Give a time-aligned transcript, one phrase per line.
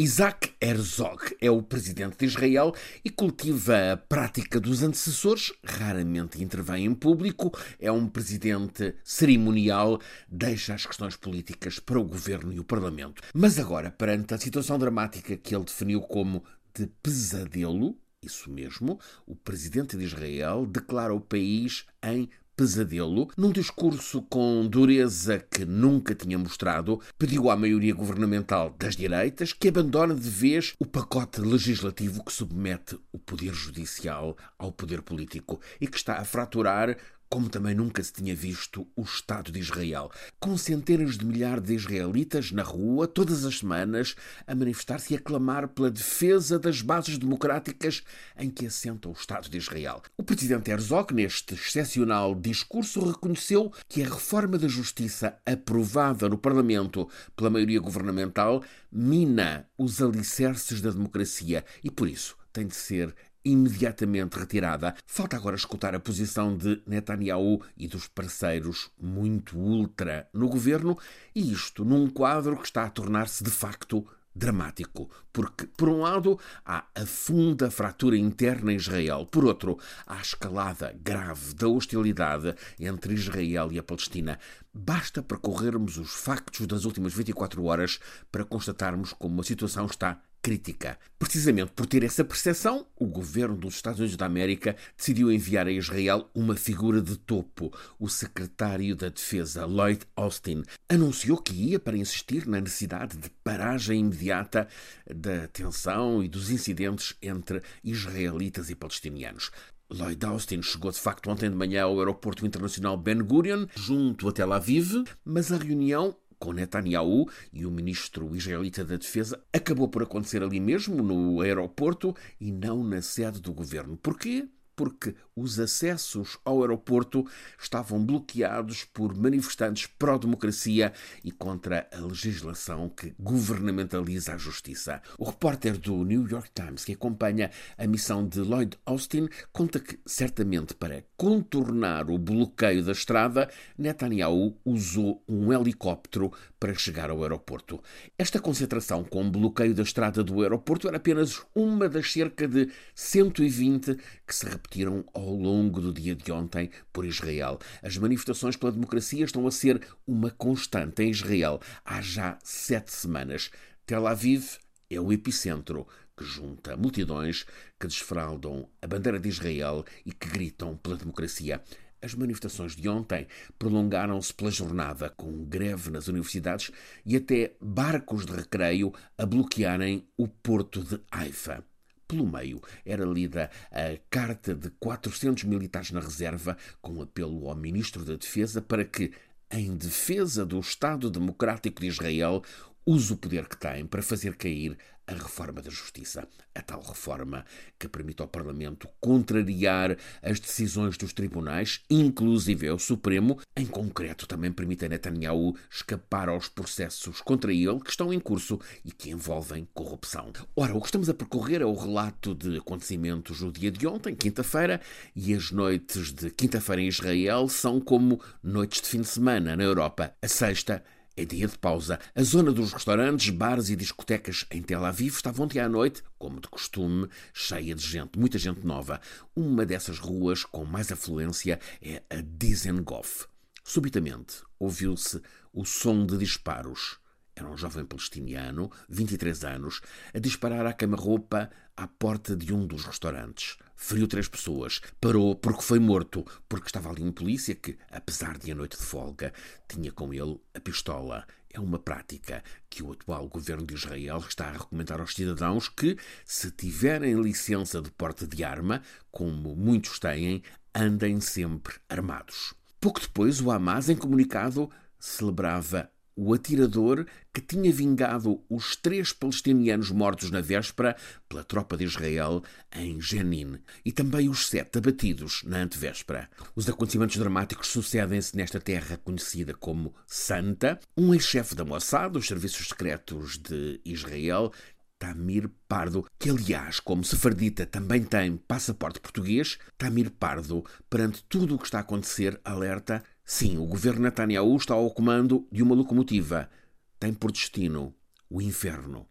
[0.00, 6.86] Isaac Herzog é o presidente de Israel e cultiva a prática dos antecessores, raramente intervém
[6.86, 12.64] em público, é um presidente cerimonial, deixa as questões políticas para o governo e o
[12.64, 13.22] parlamento.
[13.34, 16.42] Mas agora, perante a situação dramática que ele definiu como
[16.74, 22.26] de pesadelo, isso mesmo, o presidente de Israel declara o país em
[22.60, 29.54] pesadelo, num discurso com dureza que nunca tinha mostrado, pediu à maioria governamental das direitas
[29.54, 35.58] que abandone de vez o pacote legislativo que submete o poder judicial ao poder político
[35.80, 36.98] e que está a fraturar
[37.30, 41.74] como também nunca se tinha visto o Estado de Israel, com centenas de milhares de
[41.74, 44.16] israelitas na rua todas as semanas
[44.48, 48.02] a manifestar-se e a clamar pela defesa das bases democráticas
[48.36, 50.02] em que assenta o Estado de Israel.
[50.16, 57.08] O presidente Herzog, neste excepcional discurso, reconheceu que a reforma da justiça aprovada no Parlamento
[57.36, 64.38] pela maioria governamental mina os alicerces da democracia e, por isso, tem de ser imediatamente
[64.38, 64.94] retirada.
[65.06, 70.98] Falta agora escutar a posição de Netanyahu e dos parceiros muito ultra no governo,
[71.34, 76.38] e isto num quadro que está a tornar-se de facto dramático, porque, por um lado,
[76.64, 82.54] há a funda fratura interna em Israel, por outro, há a escalada grave da hostilidade
[82.78, 84.38] entre Israel e a Palestina.
[84.72, 87.98] Basta percorrermos os factos das últimas 24 horas
[88.30, 90.98] para constatarmos como a situação está crítica.
[91.18, 95.72] Precisamente por ter essa percepção, o governo dos Estados Unidos da América decidiu enviar a
[95.72, 97.72] Israel uma figura de topo.
[97.98, 104.00] O secretário da Defesa, Lloyd Austin, anunciou que ia para insistir na necessidade de paragem
[104.00, 104.66] imediata
[105.14, 109.50] da tensão e dos incidentes entre israelitas e palestinianos.
[109.92, 114.32] Lloyd Austin chegou de facto ontem de manhã ao aeroporto internacional Ben Gurion, junto a
[114.32, 120.02] Tel Aviv, mas a reunião com Netanyahu e o ministro israelita da Defesa acabou por
[120.02, 123.96] acontecer ali mesmo, no aeroporto, e não na sede do governo.
[123.98, 124.48] Porquê?
[124.80, 127.26] Porque os acessos ao aeroporto
[127.60, 135.02] estavam bloqueados por manifestantes pró-democracia e contra a legislação que governamentaliza a justiça.
[135.18, 140.00] O repórter do New York Times, que acompanha a missão de Lloyd Austin, conta que,
[140.06, 147.82] certamente para contornar o bloqueio da estrada, Netanyahu usou um helicóptero para chegar ao aeroporto.
[148.18, 153.96] Esta concentração com bloqueio da estrada do aeroporto era apenas uma das cerca de 120
[154.26, 157.58] que se repetiram repetiram ao longo do dia de ontem por Israel.
[157.82, 163.50] As manifestações pela democracia estão a ser uma constante em Israel há já sete semanas.
[163.84, 164.58] Tel Aviv
[164.88, 165.86] é o epicentro
[166.16, 167.44] que junta multidões
[167.78, 171.62] que desfraldam a bandeira de Israel e que gritam pela democracia.
[172.02, 173.26] As manifestações de ontem
[173.58, 176.70] prolongaram-se pela jornada, com greve nas universidades
[177.04, 181.62] e até barcos de recreio a bloquearem o porto de Haifa.
[182.10, 182.60] Pelo meio.
[182.84, 188.60] Era lida a carta de 400 militares na reserva, com apelo ao ministro da Defesa
[188.60, 189.12] para que,
[189.48, 192.42] em defesa do Estado Democrático de Israel,
[192.84, 194.76] use o poder que tem para fazer cair
[195.10, 196.26] a reforma da Justiça.
[196.54, 197.44] A tal reforma
[197.78, 204.52] que permite ao Parlamento contrariar as decisões dos tribunais, inclusive o Supremo, em concreto também
[204.52, 209.68] permite a Netanyahu escapar aos processos contra ele que estão em curso e que envolvem
[209.74, 210.32] corrupção.
[210.54, 214.14] Ora, o que estamos a percorrer é o relato de acontecimentos no dia de ontem,
[214.14, 214.80] quinta-feira,
[215.14, 219.64] e as noites de quinta-feira em Israel são como noites de fim de semana na
[219.64, 220.14] Europa.
[220.22, 220.82] A sexta
[221.16, 221.98] é dia de pausa.
[222.14, 226.40] A zona dos restaurantes, bares e discotecas em Tel Aviv estava ontem à noite, como
[226.40, 229.00] de costume, cheia de gente, muita gente nova.
[229.34, 233.26] Uma dessas ruas com mais afluência é a Dizengoff.
[233.64, 235.20] Subitamente ouviu-se
[235.52, 236.98] o som de disparos.
[237.34, 239.80] Era um jovem palestiniano, 23 anos,
[240.12, 243.56] a disparar à cama-roupa à porta de um dos restaurantes.
[243.82, 244.82] Feriu três pessoas.
[245.00, 248.84] Parou porque foi morto, porque estava ali um polícia que, apesar de a noite de
[248.84, 249.32] folga,
[249.66, 251.26] tinha com ele a pistola.
[251.50, 255.96] É uma prática que o atual governo de Israel está a recomendar aos cidadãos que,
[256.26, 260.42] se tiverem licença de porte de arma, como muitos têm,
[260.74, 262.54] andem sempre armados.
[262.78, 269.90] Pouco depois, o Hamas, em comunicado, celebrava o atirador que tinha vingado os três palestinianos
[269.90, 270.96] mortos na véspera
[271.28, 272.42] pela tropa de Israel
[272.72, 276.28] em Jenin e também os sete abatidos na antevéspera.
[276.54, 280.78] Os acontecimentos dramáticos sucedem-se nesta terra conhecida como Santa.
[280.96, 284.52] Um ex-chefe da Mossad, os serviços secretos de Israel,
[285.00, 291.58] Tamir Pardo, que aliás, como sefardita também tem passaporte português, Tamir Pardo, perante tudo o
[291.58, 296.50] que está a acontecer, alerta Sim, o governo Netanyahu está ao comando de uma locomotiva.
[296.98, 297.94] Tem por destino
[298.28, 299.06] o inferno.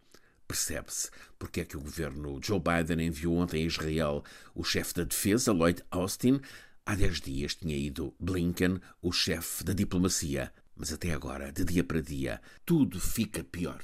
[0.46, 4.22] percebe-se porque é que o governo Joe Biden enviou ontem a Israel
[4.54, 6.42] o chefe da defesa, Lloyd Austin.
[6.86, 10.52] Há dez dias tinha ido Blinken, o chefe da diplomacia.
[10.76, 13.82] Mas até agora, de dia para dia, tudo fica pior.